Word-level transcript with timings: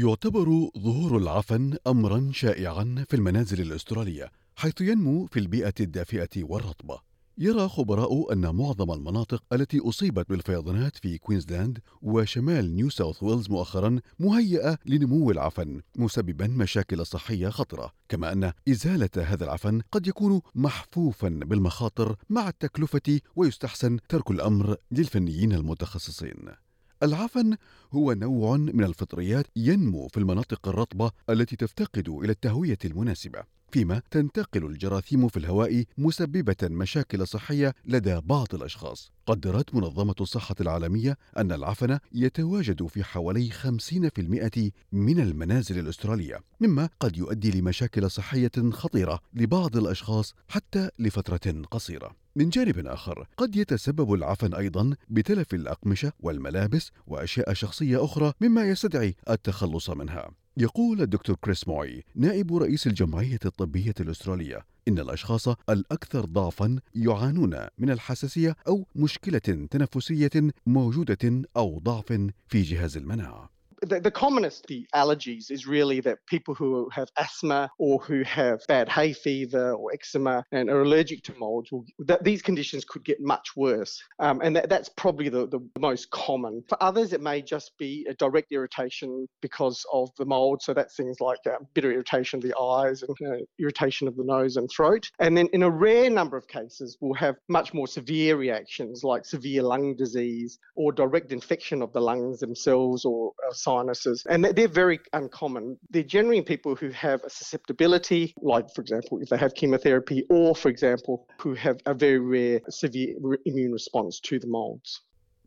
يعتبر 0.00 0.70
ظهور 0.78 1.16
العفن 1.16 1.76
امرا 1.86 2.30
شائعا 2.32 3.04
في 3.08 3.16
المنازل 3.16 3.60
الأسترالية 3.60 4.30
حيث 4.56 4.80
ينمو 4.80 5.26
في 5.26 5.38
البيئة 5.38 5.74
الدافئة 5.80 6.44
والرطبة. 6.44 7.00
يرى 7.38 7.68
خبراء 7.68 8.32
أن 8.32 8.54
معظم 8.54 8.92
المناطق 8.92 9.42
التي 9.52 9.78
أصيبت 9.78 10.30
بالفيضانات 10.30 10.96
في 10.96 11.18
كوينزلاند 11.18 11.78
وشمال 12.02 12.76
نيو 12.76 12.90
ساوث 12.90 13.22
ويلز 13.22 13.50
مؤخرا 13.50 14.00
مهيئة 14.18 14.78
لنمو 14.86 15.30
العفن 15.30 15.80
مسببا 15.96 16.46
مشاكل 16.46 17.06
صحية 17.06 17.48
خطرة. 17.48 17.92
كما 18.08 18.32
أن 18.32 18.52
إزالة 18.68 19.10
هذا 19.16 19.44
العفن 19.44 19.80
قد 19.92 20.06
يكون 20.06 20.40
محفوفا 20.54 21.28
بالمخاطر 21.28 22.16
مع 22.30 22.48
التكلفة 22.48 23.20
ويستحسن 23.36 23.98
ترك 24.08 24.30
الأمر 24.30 24.76
للفنيين 24.90 25.52
المتخصصين. 25.52 26.69
العفن 27.02 27.56
هو 27.92 28.12
نوع 28.12 28.56
من 28.56 28.84
الفطريات 28.84 29.46
ينمو 29.56 30.08
في 30.08 30.16
المناطق 30.16 30.68
الرطبة 30.68 31.10
التي 31.30 31.56
تفتقد 31.56 32.08
إلى 32.08 32.32
التهوية 32.32 32.78
المناسبة 32.84 33.42
فيما 33.72 34.02
تنتقل 34.10 34.64
الجراثيم 34.66 35.28
في 35.28 35.36
الهواء 35.36 35.84
مسببة 35.98 36.56
مشاكل 36.62 37.26
صحية 37.26 37.74
لدى 37.84 38.20
بعض 38.24 38.54
الأشخاص. 38.54 39.12
قدرت 39.26 39.74
منظمة 39.74 40.14
الصحة 40.20 40.54
العالمية 40.60 41.18
أن 41.36 41.52
العفن 41.52 41.98
يتواجد 42.12 42.86
في 42.86 43.04
حوالي 43.04 43.50
50% 43.50 44.70
من 44.92 45.20
المنازل 45.20 45.78
الأسترالية 45.78 46.40
مما 46.60 46.88
قد 47.00 47.16
يؤدي 47.16 47.60
لمشاكل 47.60 48.10
صحية 48.10 48.52
خطيرة 48.70 49.20
لبعض 49.34 49.76
الأشخاص 49.76 50.34
حتى 50.48 50.90
لفترة 50.98 51.62
قصيرة. 51.70 52.19
من 52.36 52.48
جانب 52.48 52.86
آخر 52.86 53.26
قد 53.36 53.56
يتسبب 53.56 54.12
العفن 54.14 54.54
أيضا 54.54 54.96
بتلف 55.08 55.54
الأقمشة 55.54 56.12
والملابس 56.20 56.90
وأشياء 57.06 57.52
شخصية 57.52 58.04
أخرى 58.04 58.32
مما 58.40 58.64
يستدعي 58.64 59.14
التخلص 59.30 59.90
منها. 59.90 60.30
يقول 60.56 61.02
الدكتور 61.02 61.36
كريس 61.36 61.68
موي 61.68 62.04
نائب 62.14 62.56
رئيس 62.56 62.86
الجمعية 62.86 63.38
الطبية 63.44 63.94
الأسترالية 64.00 64.66
إن 64.88 64.98
الأشخاص 64.98 65.48
الأكثر 65.48 66.24
ضعفا 66.24 66.78
يعانون 66.94 67.56
من 67.78 67.90
الحساسية 67.90 68.56
أو 68.68 68.86
مشكلة 68.94 69.66
تنفسية 69.70 70.30
موجودة 70.66 71.42
أو 71.56 71.78
ضعف 71.78 72.30
في 72.48 72.62
جهاز 72.62 72.96
المناعة. 72.96 73.59
The, 73.82 74.00
the 74.00 74.10
commonest 74.10 74.66
the 74.66 74.86
allergies 74.94 75.50
is 75.50 75.66
really 75.66 76.00
that 76.00 76.18
people 76.26 76.54
who 76.54 76.88
have 76.92 77.08
asthma 77.16 77.70
or 77.78 77.98
who 78.00 78.22
have 78.22 78.60
bad 78.68 78.88
hay 78.88 79.12
fever 79.12 79.72
or 79.72 79.92
eczema 79.92 80.44
and 80.52 80.68
are 80.70 80.82
allergic 80.82 81.22
to 81.24 81.34
molds 81.38 81.70
will, 81.72 81.84
that 81.98 82.24
these 82.24 82.42
conditions 82.42 82.84
could 82.84 83.04
get 83.04 83.20
much 83.20 83.56
worse. 83.56 84.02
Um, 84.18 84.40
and 84.42 84.54
that, 84.56 84.68
that's 84.68 84.88
probably 84.90 85.28
the, 85.28 85.46
the 85.48 85.60
most 85.78 86.10
common. 86.10 86.62
For 86.68 86.82
others 86.82 87.12
it 87.12 87.20
may 87.20 87.42
just 87.42 87.72
be 87.78 88.06
a 88.08 88.14
direct 88.14 88.52
irritation 88.52 89.26
because 89.40 89.84
of 89.92 90.10
the 90.18 90.24
mold. 90.24 90.62
So 90.62 90.74
that's 90.74 90.96
things 90.96 91.20
like 91.20 91.38
uh, 91.46 91.56
bitter 91.74 91.92
irritation 91.92 92.38
of 92.38 92.42
the 92.42 92.56
eyes 92.58 93.02
and 93.02 93.16
uh, 93.32 93.44
irritation 93.58 94.08
of 94.08 94.16
the 94.16 94.24
nose 94.24 94.56
and 94.56 94.68
throat. 94.70 95.10
And 95.18 95.36
then 95.36 95.48
in 95.52 95.62
a 95.62 95.70
rare 95.70 96.10
number 96.10 96.36
of 96.36 96.46
cases 96.48 96.98
we'll 97.00 97.14
have 97.14 97.36
much 97.48 97.72
more 97.74 97.86
severe 97.86 98.36
reactions 98.36 99.02
like 99.04 99.24
severe 99.24 99.62
lung 99.62 99.96
disease 99.96 100.58
or 100.76 100.92
direct 100.92 101.32
infection 101.32 101.82
of 101.82 101.92
the 101.92 102.00
lungs 102.00 102.40
themselves 102.40 103.04
or 103.04 103.32
uh, 103.48 103.52
sinuses, 103.70 104.18
and 104.32 104.38
they're 104.56 104.78
very 104.84 104.98
uncommon. 105.20 105.64
They're 105.92 106.12
generally 106.16 106.42
people 106.54 106.72
who 106.80 106.88
have 107.06 107.18
a 107.28 107.30
susceptibility, 107.38 108.22
like, 108.52 108.66
for 108.74 108.80
example, 108.84 109.14
if 109.24 109.28
they 109.30 109.40
have 109.44 109.52
chemotherapy, 109.60 110.18
or, 110.38 110.48
for 110.62 110.68
example, 110.74 111.14
who 111.42 111.50
have 111.64 111.76
a 111.92 111.94
very 112.04 112.20
rare 112.34 112.60
severe 112.82 113.14
immune 113.50 113.72
response 113.80 114.14
to 114.28 114.34
the 114.42 114.50
molds. 114.58 114.90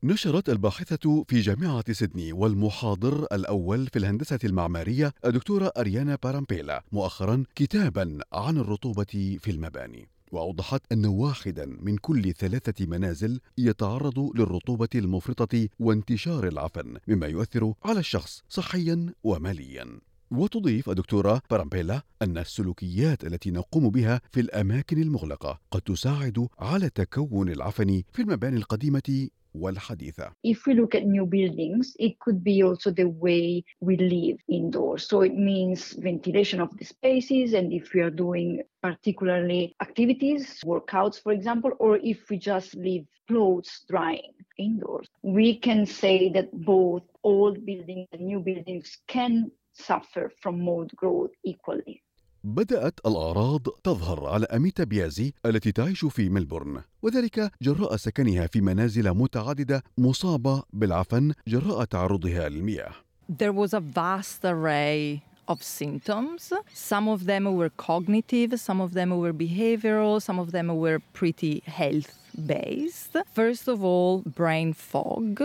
نشرت 0.04 0.50
الباحثة 0.50 1.24
في 1.28 1.40
جامعة 1.40 1.94
سيدني 1.94 2.34
والمحاضر 2.34 3.28
الأول 3.32 3.88
في 3.88 4.00
الهندسة 4.00 4.40
المعمارية 4.44 5.14
الدكتورة 5.26 5.72
أريانا 5.78 6.18
بارامبيلا 6.24 6.84
مؤخرا 6.92 7.44
كتابا 7.56 8.20
عن 8.34 8.58
الرطوبة 8.58 9.38
في 9.40 9.52
المباني 9.52 10.08
وأوضحت 10.34 10.82
أن 10.92 11.06
واحدا 11.06 11.78
من 11.82 11.98
كل 11.98 12.34
ثلاثة 12.34 12.86
منازل 12.86 13.40
يتعرض 13.58 14.20
للرطوبة 14.20 14.90
المفرطة 14.96 15.68
وانتشار 15.80 16.48
العفن 16.48 16.98
مما 17.08 17.28
يؤثر 17.28 17.74
على 17.86 18.00
الشخص 18.00 18.44
صحيا 18.50 19.14
وماليا. 19.24 20.00
وتضيف 20.32 20.90
الدكتورة 20.90 21.42
بارامبيلا 21.50 22.02
أن 22.22 22.38
السلوكيات 22.38 23.24
التي 23.24 23.52
نقوم 23.52 23.90
بها 23.90 24.22
في 24.32 24.40
الأماكن 24.40 25.02
المغلقة 25.02 25.60
قد 25.72 25.82
تساعد 25.82 26.48
على 26.60 26.90
تكون 26.90 27.50
العفن 27.50 28.04
في 28.14 28.22
المباني 28.22 28.58
القديمة 28.58 29.30
والحديثة. 29.55 30.33
If 30.45 30.67
we 30.67 30.75
look 30.75 30.95
at 30.95 31.07
new 31.07 31.27
buildings, 31.27 31.97
it 31.99 32.19
could 32.21 32.45
be 32.45 32.63
also 32.63 32.91
the 32.91 33.09
way 33.09 33.65
we 33.81 33.97
live 33.97 34.39
indoors. 34.49 35.09
So 35.09 35.23
it 35.23 35.35
means 35.35 35.93
ventilation 35.93 36.61
of 36.61 36.77
the 36.79 36.85
spaces, 36.85 37.55
and 37.55 37.73
if 37.73 37.93
we 37.95 38.01
are 38.01 38.11
doing 38.11 38.63
particularly 38.83 39.75
activities, 39.81 40.61
workouts, 40.65 41.21
for 41.23 41.33
example, 41.33 41.73
or 41.79 41.97
if 41.97 42.31
we 42.31 42.39
just 42.39 42.75
leave 42.75 43.07
clothes 43.29 43.85
drying 43.89 44.35
indoors, 44.59 45.07
we 45.23 45.59
can 45.59 45.87
say 45.87 46.31
that 46.31 46.49
both 46.53 47.03
old 47.25 47.65
buildings 47.67 48.09
and 48.13 48.23
new 48.23 48.41
buildings 48.41 48.99
can 49.07 49.51
suffer 49.73 50.31
from 50.43 50.61
mold 50.61 50.91
growth 50.97 51.31
equally. 51.45 52.03
بدأت 52.44 53.00
الأعراض 53.06 53.62
تظهر 53.84 54.26
على 54.26 54.46
أميتا 54.46 54.84
بيازي 54.84 55.34
التي 55.46 55.72
تعيش 55.72 56.06
في 56.06 56.30
ملبورن 56.30 56.82
وذلك 57.02 57.52
جراء 57.62 57.96
سكنها 57.96 58.48
في 58.48 58.62
منازل 58.62 59.12
متعددة 59.12 59.84
مصابة 59.98 60.64
بالعفن 60.74 61.34
جراء 61.48 61.84
تعرضها 61.84 62.50
للمياه. 62.50 62.92
There 63.30 63.54
was 63.54 63.74
a 63.74 63.80
vast 63.80 64.44
array 64.44 65.22
of 65.48 65.64
symptoms. 65.64 66.52
Some 66.74 67.08
of 67.08 67.26
them 67.26 67.46
were 67.56 67.70
cognitive, 67.70 68.60
some 68.60 68.82
of 68.82 68.94
them 68.94 69.10
were 69.18 69.34
behavioral, 69.34 70.22
some 70.22 70.40
of 70.40 70.52
them 70.52 70.68
were 70.68 71.00
pretty 71.14 71.64
health 71.66 72.12
based. 72.36 73.14
First 73.34 73.68
of 73.70 73.84
all, 73.84 74.24
brain 74.42 74.74
fog. 74.74 75.44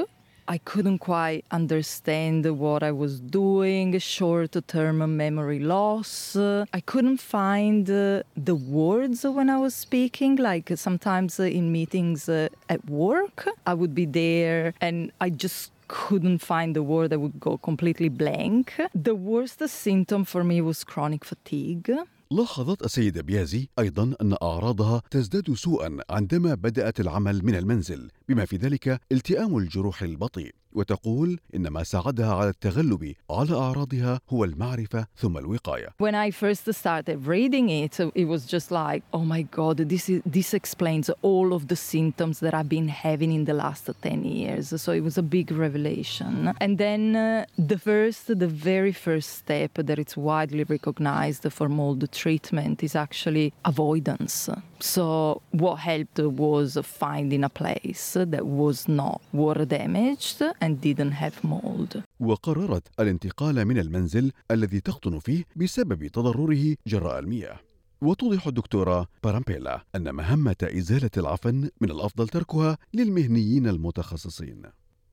I 0.51 0.57
couldn't 0.57 1.01
quite 1.01 1.45
understand 1.51 2.47
what 2.59 2.83
I 2.83 2.91
was 2.91 3.21
doing, 3.21 3.99
short 3.99 4.57
term 4.67 5.15
memory 5.15 5.59
loss. 5.59 6.37
I 6.37 6.81
couldn't 6.87 7.19
find 7.19 7.89
uh, 7.91 8.23
the 8.35 8.55
words 8.55 9.25
when 9.25 9.51
I 9.51 9.59
was 9.59 9.75
speaking. 9.75 10.37
Like 10.37 10.73
sometimes 10.77 11.39
in 11.39 11.71
meetings 11.71 12.31
uh, 12.31 12.49
at 12.71 12.89
work, 12.89 13.47
I 13.67 13.75
would 13.75 13.95
be 13.95 14.07
there 14.07 14.73
and 14.81 15.13
I 15.21 15.29
just 15.29 15.71
couldn't 15.89 16.39
find 16.39 16.75
the 16.75 16.83
word. 16.83 17.13
I 17.13 17.17
would 17.17 17.39
go 17.39 17.59
completely 17.59 18.09
blank. 18.09 18.73
The 18.95 19.15
worst 19.15 19.61
symptom 19.69 20.25
for 20.25 20.45
me 20.45 20.63
was 20.63 20.83
chronic 20.83 21.27
fatigue. 21.27 21.91
لاحظت 22.31 22.85
السيدة 22.85 23.23
بيازي 23.23 23.69
أيضا 23.79 24.15
أن 24.21 24.37
أعراضها 24.43 25.03
تزداد 25.11 25.55
سوءا 25.55 25.99
عندما 26.11 26.55
بدأت 26.55 27.01
العمل 27.01 27.45
من 27.45 27.55
المنزل 27.55 28.11
بما 28.29 28.45
في 28.45 28.57
ذلك 28.57 29.01
التئام 29.13 29.59
الجروح 29.59 30.03
البطيء. 30.03 30.55
وتقول 30.79 31.41
إن 31.55 31.69
ما 31.69 31.83
ساعدها 31.83 32.35
على 32.35 32.49
التغلب 32.49 33.15
على 33.31 33.55
أعراضها 33.55 34.21
هو 34.31 34.45
المعرفة 34.45 35.07
ثم 35.17 35.39
الوقاية 35.39 35.89
When 35.99 36.15
I 36.15 36.31
first 36.31 36.73
started 36.73 37.27
reading 37.27 37.69
it, 37.69 38.01
it 38.15 38.27
was 38.35 38.43
just 38.47 38.71
like, 38.71 39.03
oh 39.13 39.25
my 39.35 39.43
God, 39.43 39.77
this, 39.93 40.09
is, 40.09 40.23
this 40.25 40.55
explains 40.55 41.11
all 41.23 41.53
of 41.53 41.69
the 41.69 41.77
symptoms 41.77 42.41
that 42.41 42.55
I've 42.55 42.69
been 42.69 42.89
having 42.89 43.33
in 43.33 43.45
the 43.45 43.55
last 43.55 43.91
10 44.03 44.25
years. 44.25 44.81
So 44.81 44.93
it 44.93 45.03
was 45.03 45.19
a 45.19 45.23
big 45.23 45.51
revelation. 45.51 46.55
And 46.61 46.79
then 46.79 47.17
uh, 47.17 47.47
the 47.59 47.79
first, 47.79 48.39
the 48.39 48.47
very 48.47 48.93
first 48.93 49.31
step 49.39 49.73
that 49.75 49.99
it's 49.99 50.17
widely 50.17 50.65
recognized 50.65 51.51
for 51.53 51.69
mold 51.69 52.11
treatment 52.13 52.83
is 52.83 52.95
actually 52.95 53.53
avoidance. 53.65 54.49
So 54.81 55.43
what 55.53 55.77
helped 55.79 56.19
was 56.19 56.79
finding 57.01 57.43
a 57.45 57.49
place 57.49 58.13
that 58.15 58.45
was 58.47 58.89
not 58.89 59.21
water 59.33 59.65
damaged 59.65 60.43
and 60.61 60.81
didn't 60.81 61.13
have 61.13 61.45
mold. 61.45 62.03
وقررت 62.21 62.83
الانتقال 63.01 63.65
من 63.65 63.79
المنزل 63.79 64.33
الذي 64.51 64.81
تقطن 64.81 65.19
فيه 65.19 65.45
بسبب 65.57 66.07
تضرره 66.07 66.77
جراء 66.87 67.19
المياه 67.19 67.57
وتوضح 68.03 68.47
الدكتورة 68.47 69.07
بارامبيلا 69.25 69.85
أن 69.95 70.15
مهمة 70.15 70.57
إزالة 70.63 71.11
العفن 71.17 71.71
من 71.81 71.91
الأفضل 71.91 72.29
تركها 72.29 72.79
للمهنيين 72.95 73.67
المتخصصين 73.69 74.63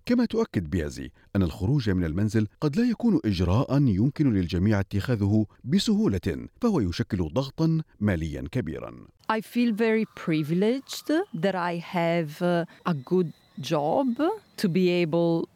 كما 0.06 0.26
تؤكد 0.26 0.70
بيازي 0.70 1.12
أن 1.36 1.44
الخروج 1.44 1.90
من 1.90 2.04
المنزل 2.04 2.48
قد 2.62 2.78
لا 2.78 2.90
يكون 2.90 3.20
إجراء 3.26 3.82
يمكن 3.82 4.34
للجميع 4.34 4.80
اتخاذه 4.80 5.46
بسهولة 5.64 6.48
فهو 6.62 6.80
يشكل 6.80 7.30
ضغطا 7.34 7.82
ماليا 8.00 8.44
كبيرا 8.52 9.08
I 9.30 9.42
feel 9.42 9.72
very 9.74 10.06
privileged 10.26 11.10
that 11.34 11.56
I 11.56 11.78
have 11.78 12.42
uh, 12.42 12.66
a 12.86 12.94
good 12.94 13.34
job 13.60 14.08
to 14.58 14.70
be 14.70 14.90
able 15.04 15.50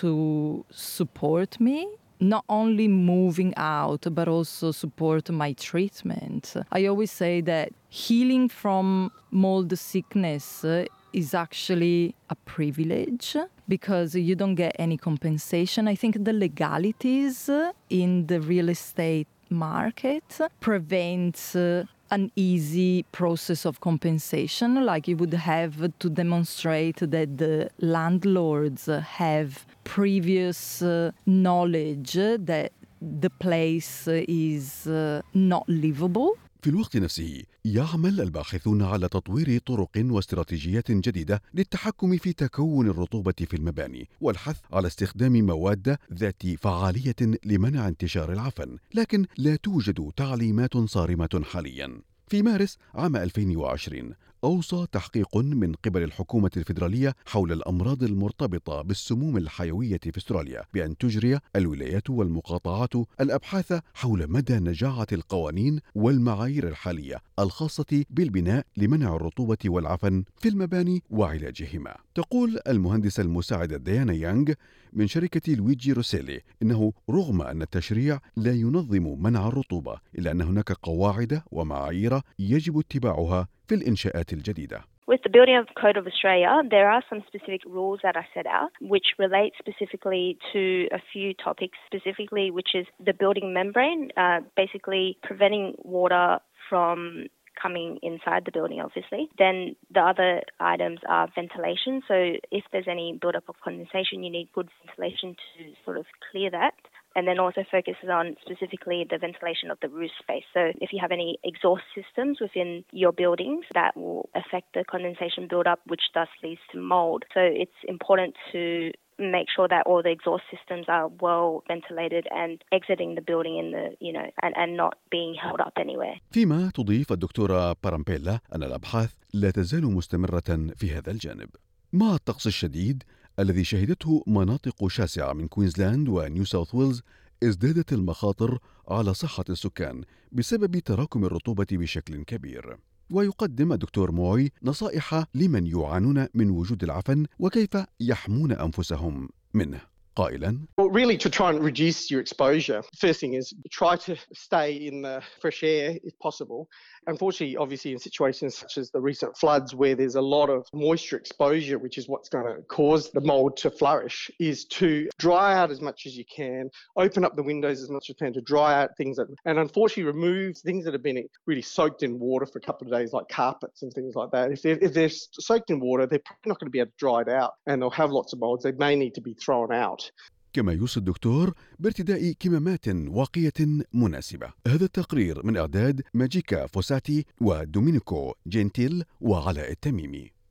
to 0.00 0.64
support 0.70 1.60
me 1.60 1.86
not 2.20 2.44
only 2.48 2.88
moving 2.88 3.52
out 3.56 4.06
but 4.18 4.26
also 4.28 4.70
support 4.70 5.30
my 5.30 5.52
treatment 5.52 6.54
i 6.72 6.86
always 6.86 7.12
say 7.22 7.42
that 7.42 7.68
healing 7.88 8.48
from 8.48 9.10
mold 9.30 9.70
sickness 9.78 10.64
uh, 10.64 10.84
is 11.13 11.33
actually 11.33 12.15
a 12.29 12.35
privilege 12.35 13.35
because 13.67 14.15
you 14.15 14.35
don't 14.35 14.55
get 14.55 14.75
any 14.79 14.97
compensation. 14.97 15.87
I 15.87 15.95
think 15.95 16.23
the 16.23 16.33
legalities 16.33 17.49
in 17.89 18.27
the 18.27 18.39
real 18.39 18.69
estate 18.69 19.27
market 19.49 20.39
prevents 20.61 21.55
uh, 21.55 21.83
an 22.09 22.31
easy 22.35 23.03
process 23.11 23.65
of 23.65 23.79
compensation 23.79 24.85
like 24.85 25.07
you 25.07 25.15
would 25.17 25.33
have 25.33 25.91
to 25.99 26.09
demonstrate 26.09 26.97
that 26.97 27.37
the 27.37 27.69
landlords 27.79 28.85
have 28.85 29.65
previous 29.83 30.81
uh, 30.81 31.11
knowledge 31.25 32.13
that 32.13 32.71
the 33.01 33.29
place 33.29 34.07
is 34.07 34.87
uh, 34.87 35.21
not 35.33 35.63
livable 35.67 36.37
في 36.61 36.69
الوقت 36.69 36.97
نفسه 36.97 37.43
يعمل 37.74 38.20
الباحثون 38.20 38.82
على 38.82 39.08
تطوير 39.08 39.58
طرق 39.58 39.90
واستراتيجيات 39.96 40.90
جديدة 40.90 41.42
للتحكم 41.54 42.16
في 42.16 42.32
تكون 42.32 42.88
الرطوبة 42.88 43.34
في 43.40 43.56
المباني 43.56 44.08
والحث 44.20 44.60
على 44.72 44.86
استخدام 44.86 45.32
مواد 45.32 45.98
ذات 46.12 46.46
فعالية 46.58 47.16
لمنع 47.44 47.88
انتشار 47.88 48.32
العفن 48.32 48.76
لكن 48.94 49.26
لا 49.38 49.56
توجد 49.56 50.12
تعليمات 50.16 50.76
صارمة 50.76 51.42
حاليا. 51.44 52.00
في 52.28 52.42
مارس 52.42 52.78
عام 52.94 53.16
2020 53.16 54.14
أوصى 54.44 54.86
تحقيق 54.92 55.36
من 55.36 55.72
قبل 55.72 56.02
الحكومة 56.02 56.50
الفيدرالية 56.56 57.14
حول 57.26 57.52
الأمراض 57.52 58.02
المرتبطة 58.02 58.82
بالسموم 58.82 59.36
الحيوية 59.36 59.98
في 60.02 60.18
أستراليا 60.18 60.62
بأن 60.74 60.96
تجري 60.96 61.38
الولايات 61.56 62.10
والمقاطعات 62.10 62.94
الأبحاث 63.20 63.80
حول 63.94 64.30
مدى 64.30 64.58
نجاعة 64.58 65.06
القوانين 65.12 65.80
والمعايير 65.94 66.68
الحالية 66.68 67.16
الخاصة 67.38 68.04
بالبناء 68.10 68.66
لمنع 68.76 69.16
الرطوبة 69.16 69.58
والعفن 69.66 70.24
في 70.36 70.48
المباني 70.48 71.02
وعلاجهما. 71.10 71.94
تقول 72.14 72.58
المهندسة 72.68 73.22
المساعدة 73.22 73.76
ديانا 73.76 74.12
يانغ 74.12 74.52
من 74.92 75.06
شركة 75.06 75.54
لويجي 75.54 75.92
روسيلي 75.92 76.40
إنه 76.62 76.92
رغم 77.10 77.42
أن 77.42 77.62
التشريع 77.62 78.20
لا 78.36 78.52
ينظم 78.52 79.22
منع 79.22 79.48
الرطوبة 79.48 79.96
إلا 80.18 80.30
أن 80.30 80.40
هناك 80.40 80.72
قواعد 80.72 81.42
ومعايير 81.50 82.20
يجب 82.38 82.78
اتباعها 82.78 83.48
في 83.67 83.75
الإنشاءات 83.75 84.33
الجديدة. 84.33 84.81
With 85.07 85.23
the 85.23 85.29
Building 85.29 85.65
Code 85.75 85.97
of 85.97 86.07
Australia, 86.07 86.61
there 86.69 86.89
are 86.89 87.03
some 87.09 87.21
specific 87.27 87.61
rules 87.65 87.99
that 88.03 88.15
are 88.15 88.27
set 88.33 88.45
out 88.45 88.71
which 88.79 89.07
relate 89.17 89.53
specifically 89.59 90.37
to 90.53 90.87
a 90.93 91.01
few 91.11 91.33
topics, 91.33 91.77
specifically 91.85 92.49
which 92.49 92.71
is 92.73 92.85
the 93.03 93.13
building 93.13 93.53
membrane, 93.53 94.11
uh, 94.15 94.39
basically 94.55 95.17
preventing 95.21 95.73
water 95.79 96.39
from 96.69 97.25
coming 97.61 97.99
inside 98.01 98.43
the 98.45 98.51
building, 98.51 98.79
obviously. 98.79 99.29
Then 99.37 99.75
the 99.93 99.99
other 99.99 100.41
items 100.59 100.99
are 101.07 101.27
ventilation. 101.35 102.01
So 102.07 102.15
if 102.51 102.63
there's 102.71 102.87
any 102.87 103.17
buildup 103.21 103.49
of 103.49 103.55
condensation, 103.63 104.23
you 104.23 104.31
need 104.31 104.49
good 104.53 104.69
ventilation 104.85 105.35
to 105.35 105.73
sort 105.85 105.97
of 105.97 106.05
clear 106.31 106.49
that. 106.51 106.73
And 107.15 107.27
then 107.27 107.39
also 107.39 107.65
focuses 107.69 108.09
on 108.09 108.37
specifically 108.41 109.05
the 109.09 109.17
ventilation 109.17 109.69
of 109.69 109.77
the 109.81 109.89
roof 109.89 110.11
space. 110.21 110.45
So 110.53 110.71
if 110.79 110.93
you 110.93 110.99
have 111.01 111.11
any 111.11 111.37
exhaust 111.43 111.83
systems 111.93 112.39
within 112.39 112.85
your 112.91 113.11
buildings, 113.11 113.65
that 113.73 113.97
will 113.97 114.29
affect 114.33 114.73
the 114.73 114.85
condensation 114.85 115.47
buildup, 115.49 115.79
which 115.87 116.03
thus 116.13 116.29
leads 116.41 116.61
to 116.71 116.79
mold. 116.79 117.25
So 117.33 117.41
it's 117.41 117.79
important 117.85 118.35
to 118.53 118.91
make 119.21 119.47
sure 119.55 119.67
that 119.67 119.83
all 119.85 120.01
the 120.01 120.09
exhaust 120.09 120.43
systems 120.53 120.85
are 120.87 121.07
well 121.25 121.63
ventilated 121.67 122.27
and 122.31 122.63
exiting 122.71 123.15
the 123.15 123.21
building 123.21 123.57
in 123.57 123.71
the 123.71 123.85
you 123.99 124.13
know 124.13 124.27
and, 124.41 124.53
and 124.57 124.77
not 124.77 124.93
being 125.11 125.35
held 125.35 125.59
up 125.59 125.73
anywhere. 125.77 126.15
فيما 126.31 126.71
تضيف 126.73 127.11
الدكتورة 127.11 127.75
بارامبيلا 127.83 128.39
أن 128.55 128.63
الأبحاث 128.63 129.13
لا 129.33 129.51
تزال 129.51 129.85
مستمرة 129.85 130.73
في 130.75 130.91
هذا 130.91 131.11
الجانب 131.11 131.49
مع 131.92 132.14
الطقس 132.14 132.46
الشديد 132.46 133.02
الذي 133.38 133.64
شهدته 133.64 134.24
مناطق 134.26 134.88
شاسعة 134.88 135.32
من 135.32 135.48
كوينزلاند 135.48 136.08
ونيو 136.08 136.44
ساوث 136.44 136.74
ويلز 136.74 137.02
ازدادت 137.42 137.92
المخاطر 137.92 138.58
على 138.88 139.14
صحة 139.14 139.44
السكان 139.48 140.02
بسبب 140.32 140.78
تراكم 140.78 141.24
الرطوبة 141.24 141.66
بشكل 141.72 142.22
كبير. 142.22 142.78
ويقدم 143.10 143.72
الدكتور 143.72 144.12
موي 144.12 144.52
نصائح 144.62 145.24
لمن 145.34 145.66
يعانون 145.66 146.26
من 146.34 146.50
وجود 146.50 146.82
العفن 146.82 147.26
وكيف 147.38 147.76
يحمون 148.00 148.52
أنفسهم 148.52 149.28
منه. 149.54 149.95
قائلا 150.17 150.67
Well, 150.77 150.89
really, 150.89 151.17
to 151.17 151.29
try 151.29 151.49
and 151.51 151.63
reduce 151.63 152.11
your 152.11 152.21
exposure, 152.21 152.83
first 152.97 153.19
thing 153.21 153.33
is 153.33 153.53
try 153.71 153.95
to 154.07 154.15
stay 154.33 154.73
in 154.73 155.01
the 155.01 155.21
fresh 155.41 155.63
air 155.63 155.97
if 156.03 156.17
possible. 156.19 156.67
Unfortunately, 157.07 157.57
obviously, 157.57 157.91
in 157.91 157.99
situations 157.99 158.55
such 158.55 158.77
as 158.77 158.91
the 158.91 159.01
recent 159.01 159.35
floods 159.37 159.73
where 159.73 159.95
there's 159.95 160.15
a 160.15 160.21
lot 160.21 160.49
of 160.49 160.67
moisture 160.73 161.17
exposure, 161.17 161.77
which 161.79 161.97
is 161.97 162.07
what's 162.07 162.29
going 162.29 162.45
to 162.45 162.61
cause 162.63 163.11
the 163.11 163.21
mold 163.21 163.57
to 163.57 163.71
flourish, 163.71 164.29
is 164.39 164.65
to 164.65 165.09
dry 165.17 165.55
out 165.55 165.71
as 165.71 165.81
much 165.81 166.05
as 166.05 166.15
you 166.15 166.25
can, 166.25 166.69
open 166.97 167.23
up 167.25 167.35
the 167.35 167.43
windows 167.43 167.81
as 167.81 167.89
much 167.89 168.05
as 168.05 168.09
you 168.09 168.15
can 168.15 168.33
to 168.33 168.41
dry 168.41 168.79
out 168.79 168.89
things 168.97 169.17
that, 169.17 169.27
and 169.45 169.57
unfortunately, 169.57 170.03
remove 170.03 170.57
things 170.57 170.85
that 170.85 170.93
have 170.93 171.03
been 171.03 171.27
really 171.47 171.61
soaked 171.61 172.03
in 172.03 172.19
water 172.19 172.45
for 172.45 172.59
a 172.59 172.61
couple 172.61 172.85
of 172.87 172.93
days, 172.93 173.13
like 173.13 173.27
carpets 173.29 173.81
and 173.81 173.91
things 173.93 174.13
like 174.15 174.31
that. 174.31 174.51
If 174.51 174.61
they're, 174.61 174.79
if 174.81 174.93
they're 174.93 175.09
soaked 175.09 175.69
in 175.71 175.79
water, 175.79 176.05
they're 176.05 176.19
probably 176.19 176.49
not 176.49 176.59
going 176.59 176.67
to 176.67 176.71
be 176.71 176.79
able 176.79 176.91
to 176.91 176.97
dry 176.97 177.21
it 177.21 177.29
out 177.29 177.53
and 177.65 177.81
they'll 177.81 177.89
have 178.03 178.11
lots 178.11 178.33
of 178.33 178.39
molds. 178.39 178.63
They 178.63 178.73
may 178.73 178.95
need 178.95 179.15
to 179.15 179.21
be 179.21 179.33
thrown 179.33 179.71
out. 179.73 180.04
كما 180.52 180.72
يوصي 180.72 181.00
الدكتور 181.00 181.54
بارتداء 181.78 182.32
كمامات 182.40 182.88
واقية 182.88 183.84
مناسبة. 183.94 184.52
هذا 184.66 184.84
التقرير 184.84 185.46
من 185.46 185.56
إعداد 185.56 186.02
ماجيكا 186.14 186.66
فوساتي 186.66 187.24
ودومينيكو 187.40 188.34
جينتيل 188.48 189.04
وعلاء 189.20 189.70
التميمي. 189.70 190.35